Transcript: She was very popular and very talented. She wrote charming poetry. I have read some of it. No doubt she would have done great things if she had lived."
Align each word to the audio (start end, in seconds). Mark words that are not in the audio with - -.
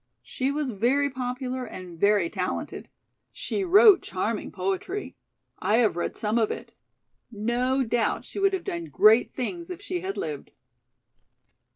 She 0.23 0.49
was 0.49 0.71
very 0.71 1.11
popular 1.11 1.63
and 1.63 1.99
very 1.99 2.27
talented. 2.27 2.89
She 3.31 3.63
wrote 3.63 4.01
charming 4.01 4.51
poetry. 4.51 5.15
I 5.59 5.77
have 5.77 5.95
read 5.95 6.17
some 6.17 6.39
of 6.39 6.49
it. 6.49 6.73
No 7.31 7.83
doubt 7.83 8.25
she 8.25 8.39
would 8.39 8.53
have 8.53 8.63
done 8.63 8.85
great 8.85 9.31
things 9.31 9.69
if 9.69 9.79
she 9.79 9.99
had 9.99 10.17
lived." 10.17 10.49